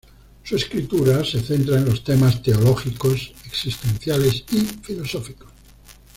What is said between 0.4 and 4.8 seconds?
Su escritura se centra en los temas teológicos, existenciales y